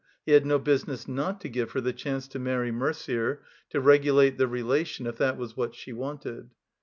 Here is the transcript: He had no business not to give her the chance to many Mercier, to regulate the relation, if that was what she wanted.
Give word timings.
He 0.25 0.31
had 0.31 0.47
no 0.47 0.57
business 0.57 1.07
not 1.07 1.39
to 1.41 1.47
give 1.47 1.73
her 1.73 1.79
the 1.79 1.93
chance 1.93 2.27
to 2.29 2.39
many 2.39 2.71
Mercier, 2.71 3.43
to 3.69 3.79
regulate 3.79 4.39
the 4.39 4.47
relation, 4.47 5.05
if 5.05 5.17
that 5.19 5.37
was 5.37 5.55
what 5.55 5.75
she 5.75 5.93
wanted. 5.93 6.49